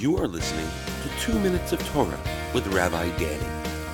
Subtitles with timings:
[0.00, 0.66] You are listening
[1.02, 2.18] to Two Minutes of Torah
[2.54, 3.44] with Rabbi Danny,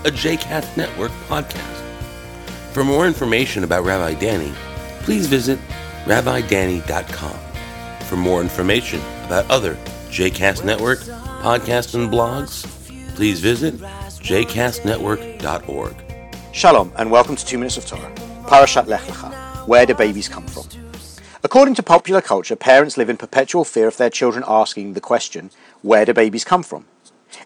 [0.04, 1.82] a JCast Network podcast.
[2.70, 4.52] For more information about Rabbi Danny,
[5.00, 5.58] please visit
[6.04, 7.36] rabbidanny.com.
[8.06, 9.74] For more information about other
[10.10, 12.64] JCast Network podcasts and blogs,
[13.16, 15.96] please visit jcastnetwork.org.
[16.52, 18.12] Shalom, and welcome to Two Minutes of Torah,
[18.44, 19.66] Parashat Lech Lecha.
[19.66, 20.68] Where do babies come from?
[21.46, 25.52] According to popular culture, parents live in perpetual fear of their children asking the question,
[25.80, 26.86] Where do babies come from?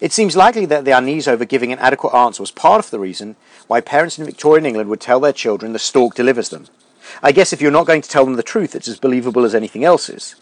[0.00, 2.98] It seems likely that the unease over giving an adequate answer was part of the
[2.98, 3.36] reason
[3.66, 6.64] why parents in Victorian England would tell their children the stork delivers them.
[7.23, 9.54] I guess if you're not going to tell them the truth, it's as believable as
[9.54, 10.34] anything else is.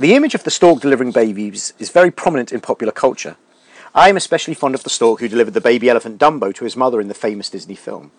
[0.00, 3.36] The image of the stork delivering babies is very prominent in popular culture.
[3.94, 6.76] I am especially fond of the stork who delivered the baby elephant Dumbo to his
[6.76, 8.10] mother in the famous Disney film.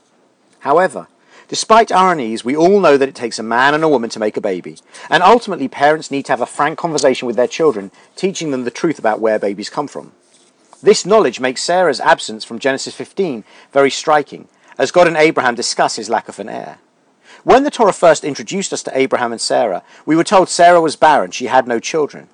[0.59, 1.09] However,
[1.49, 4.37] Despite our we all know that it takes a man and a woman to make
[4.37, 4.77] a baby,
[5.09, 8.71] and ultimately parents need to have a frank conversation with their children, teaching them the
[8.71, 10.11] truth about where babies come from.
[10.83, 14.47] This knowledge makes Sarah's absence from Genesis 15 very striking,
[14.77, 16.77] as God and Abraham discuss his lack of an heir.
[17.43, 20.95] When the Torah first introduced us to Abraham and Sarah, we were told Sarah was
[20.95, 22.29] barren, she had no children.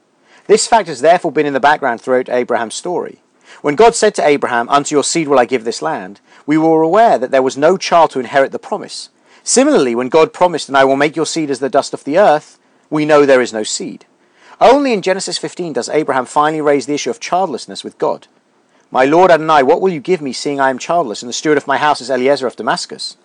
[0.47, 3.22] This fact has therefore been in the background throughout Abraham's story.
[3.61, 6.81] When God said to Abraham, Unto your seed will I give this land, we were
[6.81, 9.09] aware that there was no child to inherit the promise.
[9.43, 12.17] Similarly, when God promised, And I will make your seed as the dust of the
[12.17, 12.57] earth,
[12.89, 14.05] we know there is no seed.
[14.61, 18.27] Only in Genesis 15 does Abraham finally raise the issue of childlessness with God.
[18.91, 21.57] My Lord Adonai, what will you give me, seeing I am childless, and the steward
[21.57, 23.17] of my house is Eliezer of Damascus?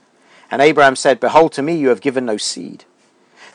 [0.51, 2.85] And Abraham said, Behold, to me you have given no seed.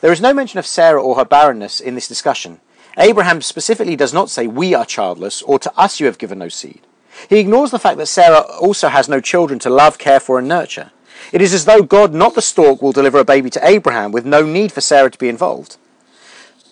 [0.00, 2.60] There is no mention of Sarah or her barrenness in this discussion.
[2.98, 6.48] Abraham specifically does not say, We are childless, or to us you have given no
[6.48, 6.80] seed.
[7.28, 10.48] He ignores the fact that Sarah also has no children to love, care for, and
[10.48, 10.92] nurture.
[11.32, 14.24] It is as though God, not the stork, will deliver a baby to Abraham with
[14.24, 15.76] no need for Sarah to be involved.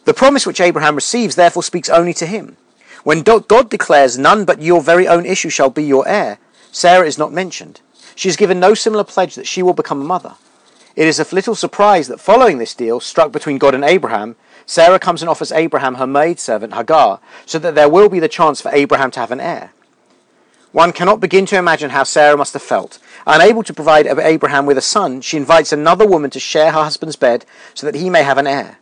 [0.05, 2.57] The promise which Abraham receives therefore speaks only to him.
[3.05, 6.39] When God declares, None but your very own issue shall be your heir,
[6.73, 7.81] Sarah is not mentioned.
[8.15, 10.35] She is given no similar pledge that she will become a mother.
[10.97, 15.01] It is of little surprise that following this deal struck between God and Abraham, Sarah
[15.01, 18.71] comes and offers Abraham her maidservant Hagar, so that there will be the chance for
[18.73, 19.73] Abraham to have an heir.
[20.71, 22.99] One cannot begin to imagine how Sarah must have felt.
[23.27, 27.17] Unable to provide Abraham with a son, she invites another woman to share her husband's
[27.17, 27.45] bed
[27.75, 28.79] so that he may have an heir.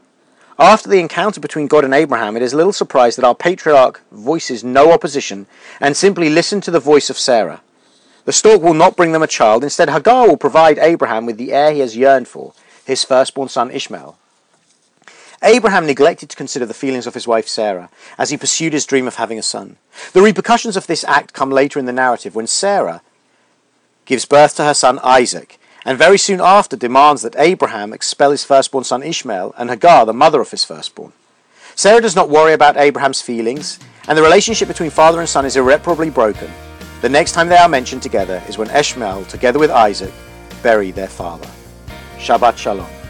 [0.58, 4.62] After the encounter between God and Abraham, it is little surprise that our patriarch voices
[4.62, 5.46] no opposition
[5.80, 7.62] and simply listens to the voice of Sarah.
[8.24, 11.52] The stork will not bring them a child, instead, Hagar will provide Abraham with the
[11.52, 12.52] heir he has yearned for,
[12.86, 14.16] his firstborn son Ishmael.
[15.42, 19.08] Abraham neglected to consider the feelings of his wife Sarah as he pursued his dream
[19.08, 19.76] of having a son.
[20.12, 23.02] The repercussions of this act come later in the narrative when Sarah
[24.04, 28.44] gives birth to her son Isaac, and very soon after demands that Abraham expel his
[28.44, 31.12] firstborn son Ishmael and Hagar, the mother of his firstborn.
[31.74, 35.56] Sarah does not worry about Abraham's feelings, and the relationship between father and son is
[35.56, 36.52] irreparably broken.
[37.02, 40.12] The next time they are mentioned together is when Ishmael, together with Isaac,
[40.62, 41.50] bury their father.
[42.18, 43.01] Shabbat Shalom.